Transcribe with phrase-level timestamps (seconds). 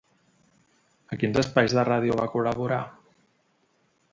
[1.15, 2.81] A quins espais de ràdio va col·laborar?